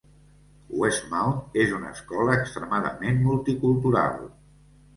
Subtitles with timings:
[0.83, 4.21] Westmount és una escola extremadament multicultural.